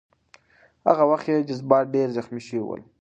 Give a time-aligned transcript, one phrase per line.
[0.87, 2.81] هغه وخت یې جذبات ډېر زخمي شوي ول.